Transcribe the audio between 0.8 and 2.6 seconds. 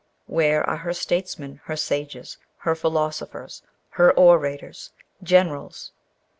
statesmen, her sages,